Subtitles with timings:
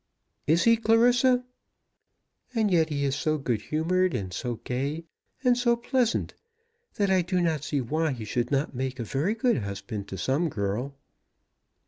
[0.47, 1.45] "Is he, Clarissa?"
[2.55, 5.03] "And yet he is so good humoured, and so gay,
[5.43, 6.33] and so pleasant,
[6.95, 10.17] that I do not see why he should not make a very good husband to
[10.17, 10.95] some girl."